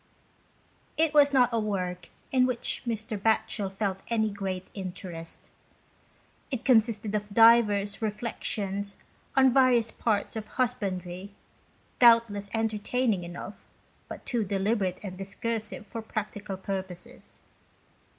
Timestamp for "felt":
3.71-3.99